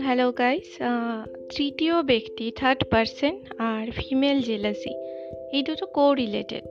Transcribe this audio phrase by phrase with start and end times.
[0.00, 0.78] Hello guys
[1.56, 4.90] তৃতীয় ব্যক্তি third person আর ফিমেল জেলাসি
[5.56, 6.64] এই দুটো কো রিলেটেড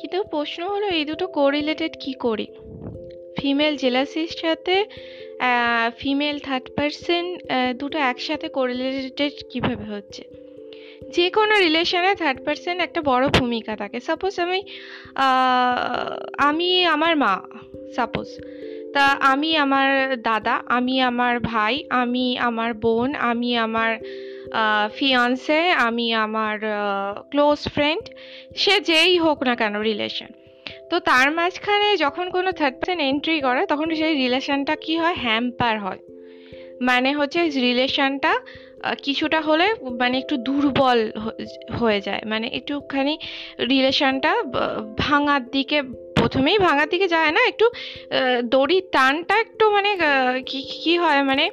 [0.00, 2.46] কিন্তু প্রশ্ন হলো, এই দুটো কো রিলেটেড কী করে?
[3.38, 4.84] ফিমেল জেলাসির সাথে
[5.96, 7.38] ফিমেল থার্ড পারসন
[7.78, 10.49] দুটো একসাথে কোরিলেটেড কীভাবে হচ্ছে?
[11.08, 14.60] যে কোনো রিলেশনে থার্ড পারসন একটা বড় ভূমিকা থাকে। সাপোজ আমি
[16.38, 17.40] আমি আমার মা
[17.96, 18.26] সাপোজ
[18.94, 19.88] তা আমি আমার
[20.22, 23.98] দাদা, আমি আমার ভাই, আমি আমার বোন, আমি আমার
[24.94, 26.58] ফিয়ান্সে আমি আমার
[27.30, 28.02] ক্লোজ ফ্রেন্ড
[28.56, 30.26] সে যেই হোক না কেন রিলেশন
[30.90, 35.14] তো তার মাঝখানে যখন কোনো থার্ড পার্সন এন্ট্রি করে, তখন সেই রিলেশনটা কি হয়?
[35.14, 35.98] হ্যাম্পার হয়।
[36.82, 38.32] মানে হচ্ছে রিলেশনটা
[39.02, 39.66] কিছুটা হলে
[39.98, 40.98] মানে একটু দুর্বল
[41.80, 43.14] হয়ে যায়। মানে একটুখানি
[43.68, 44.32] রিলেশনটা
[44.98, 45.82] ভাঙার দিকে,
[46.16, 47.66] প্রথমেই ভাঙার দিকে যায় না, একটু
[48.44, 49.90] দড়ি টানটা একটু মানে
[50.46, 51.50] কি কি হয় মানে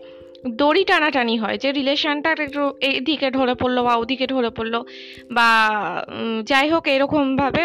[0.47, 4.83] দড়ি টানাটানি হয় যে রিলেশনটা একটু এদিকে ঢলে পড়ল বা ওদিকে ঢলে পড়ল
[5.31, 5.49] বা
[6.43, 7.63] যাই হোক এরকমভাবে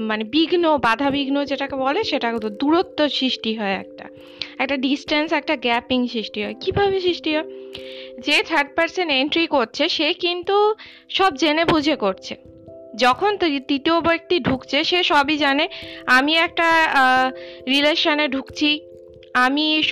[0.00, 4.04] মানে বিঘ্ন বাধা বিঘ্ন যেটাকে বলে সেটা দূরত্ব সৃষ্টি হয় একটা।
[4.58, 7.48] একটা ডিস্টেন্স একটা গ্যাপিং সৃষ্টি হয়। কীভাবে সৃষ্টি হয়?
[8.18, 10.74] যে থার্ড পার্সন এন্ট্রি করছে, সে কিন্তু
[11.08, 12.34] সব জেনে বুঝে করছে।
[12.96, 15.68] যখন তৃতীয় ব্যক্তি ঢুকছে, সে সবই জানে,
[16.06, 16.68] আমি একটা
[17.68, 18.80] রিলেশনে ঢুকছি,
[19.34, 19.82] আমি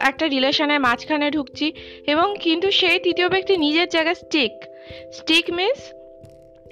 [0.00, 1.72] একটা রিলেশনের মাঝখানে ঢুকছি,
[2.06, 4.54] এবং কিন্তু সেই তৃতীয় ব্যক্তি নিজের জায়গায় স্টিক
[5.18, 5.80] স্টিক মিনস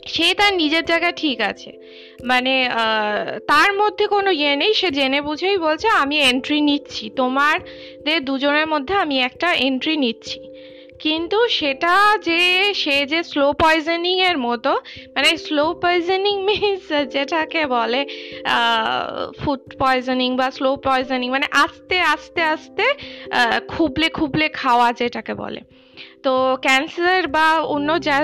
[0.07, 1.71] সে তার নিজের জায়গায় ঠিক আছে।
[2.25, 2.69] মানে
[3.47, 8.95] তার মধ্যে কোনো ইয়ে নেই, সে জেনে বুঝেই বলছে, আমি এন্ট্রি নিচ্ছি। তোমাদের দুজনের মধ্যে
[8.95, 10.41] আমি একটা এন্ট্রি নিচ্ছি।
[11.05, 11.95] কিন্তু সেটা
[12.29, 12.41] যে
[12.83, 14.73] সে যে স্লো পয়জনিং এর মতো
[15.15, 18.01] মানে স্লো পয়জনিং মিনস যেটাকে বলে
[19.41, 22.87] ফুড পয়জনিং বা স্লো পয়জনিং মানে আস্তে আস্তে আস্তে
[23.69, 25.61] খুবলে খুবলে খাওয়া যেটাকে বলে।
[26.25, 28.17] তো ক্যান্সার বা অন্য যা,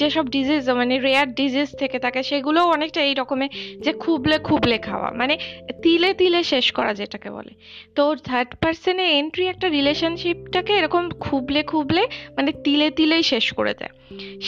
[0.00, 5.08] যেসব ডিজিজ মানে রেয়ার ডিজিজ থেকে থাকে, সেগুলোও অনেকটা এই রকমের যে খুবলে খুবলে খাওয়া
[5.10, 5.34] মানে
[5.82, 7.52] তিলে তিলে শেষ করা যেটাকে বলে।
[7.94, 12.02] তো থার্ড পার্সনে এন্ট্রি একটা রিলেশনশিপটাকে এরকম খুবলে খুবলে
[12.36, 13.92] মানে তিলে তিলেই শেষ করে দেয়।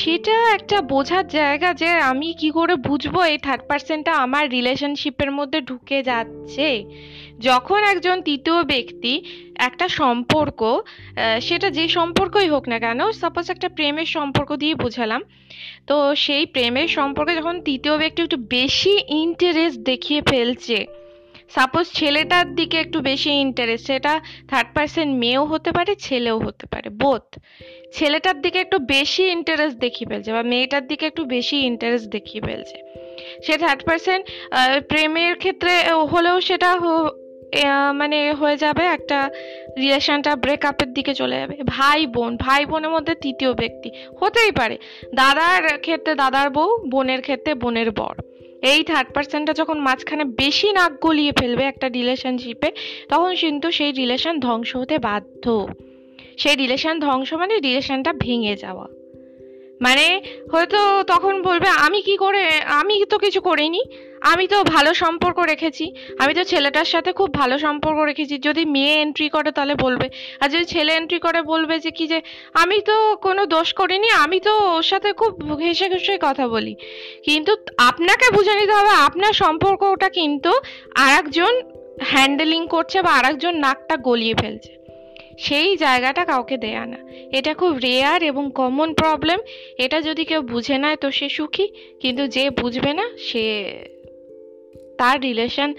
[0.00, 3.14] সেটা একটা বোঝার জায়গা যে আমি কি করে বুঝব?
[3.32, 6.68] এই থার্ড পার্সনটা আমার রিলেশনশিপের মধ্যে ঢুকে যাচ্ছে।
[7.38, 9.12] যখন একজন তৃতীয় ব্যক্তি
[9.68, 10.60] একটা সম্পর্ক
[11.40, 15.22] সেটা যে সম্পর্কই হোক না কেন সাপোজ একটা প্রেমের সম্পর্ক দিয়ে বোঝালাম।
[15.88, 20.78] তো সেই প্রেমের সম্পর্কে যখন তৃতীয় ব্যক্তি একটু বেশি ইন্টারেস্ট দেখিয়ে ফেলছে
[21.54, 24.12] সাপোজ ছেলেটার দিকে একটু বেশি ইন্টারেস্ট সেটা
[24.50, 27.26] থার্ড পার্সন মেয়েও হতে পারে, ছেলেও হতে পারে বোথ
[27.96, 32.78] ছেলেটার দিকে একটু বেশি ইন্টারেস্ট দেখিয়ে ফেলছে, বা মেয়েটার দিকে একটু বেশি ইন্টারেস্ট দেখিয়ে ফেলছে।
[33.44, 34.20] সে থার্ড পার্সন
[34.90, 35.72] প্রেমের ক্ষেত্রে
[36.12, 36.70] হলেও সেটা
[38.00, 39.18] মানে হয়ে যাবে একটা
[39.82, 43.88] রিলেশনটা ব্রেকআপের দিকে চলে যাবে। ভাই বোন, ভাই বোনের মধ্যে তৃতীয় ব্যক্তি,
[44.20, 44.76] হতেই পারে।
[45.20, 48.14] দাদার ক্ষেত্রে দাদার বউ, বোনের ক্ষেত্রে বোনের বর।
[48.64, 52.72] এই থার্ড পার্সনটা যখন মাঝখানে বেশি নাক গলিয়ে ফেলবে একটা রিলেশনশিপে
[53.08, 55.68] তখন কিন্তু সেই রিলেশন ধ্বংস হতে বাধ্য।
[56.38, 58.86] সেই রিলেশন ধ্বংস মানে রিলেশনটা ভেঙে যাওয়া।
[59.80, 63.84] মানে হয়তো তখন বলবে, আমি কি করে, আমি তো কিছু করিনি।
[64.32, 68.94] আমি তো ভালো সম্পর্ক রেখেছি। আমি তো ছেলেটার সাথে খুব ভালো সম্পর্ক রেখেছি। যদি মেয়ে
[69.00, 70.08] এন্ট্রি করে তাহলে বলবে।
[70.40, 72.22] আর যদি ছেলে এন্ট্রি করে বলবে যে কি যে,
[72.54, 76.74] আমি তো কোনো দোষ করিনি, আমি তো ওর সাথে খুব ঘেসে ঘেসে কথা বলি।
[77.24, 80.52] কিন্তু আপনাকে বুঝে নিতে হবে, আপনার সম্পর্কটা কিন্তু
[80.94, 81.60] আর একজন
[82.00, 84.72] হ্যান্ডেলিং করছে বা আর একজন নাকটা গলিয়ে ফেলছে।
[85.38, 86.98] সেই জায়গাটা কাউকে দেয়া না।
[87.32, 89.38] এটা খুব রেয়ার এবং কমন প্রবলেম
[89.78, 91.66] এটা যদি কেউ বুঝে নেয় তো সে সুখী,
[92.00, 93.44] কিন্তু যে বুঝবে না, সে
[94.98, 95.74] তার রিলেশন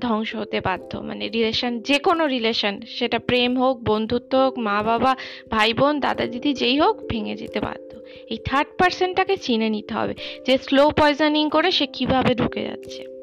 [0.00, 5.16] ধ্বংস হতে বাধ্য। মানে রিলেশন যে কোনো রিলেশন সেটা প্রেম হোক, বন্ধুত্ব হোক, মা বাবা,
[5.50, 7.90] ভাই বোন, দাদা দিদি যেই হোক, ভেঙে যেতে বাধ্য।
[8.30, 10.14] এই থার্ড পার্সনটাকে চিনে নিতে হবে
[10.46, 13.17] যে স্লো পয়জনিং করে সে কীভাবে ঢুকে যাচ্ছে।